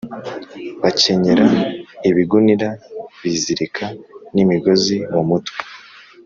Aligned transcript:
Bakenyera 0.81 1.45
ibigunira 2.09 2.69
bizirika 3.21 3.85
n 4.33 4.35
imigozi 4.43 4.95
mu 5.13 5.21
mutwe 5.29 5.59